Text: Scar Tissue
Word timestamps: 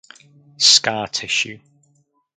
Scar 0.57 1.11
Tissue 1.13 1.61